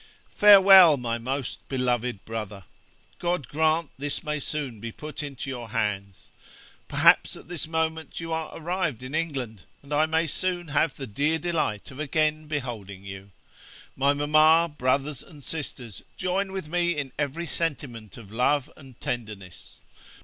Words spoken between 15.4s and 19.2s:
sisters, join with me in every sentiment of love and